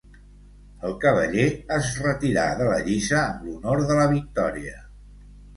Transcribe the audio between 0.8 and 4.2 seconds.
El cavaller es retirà de la lliça amb l'honor de la